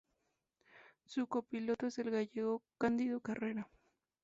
[1.05, 3.69] Su copiloto es el gallego Cándido Carrera.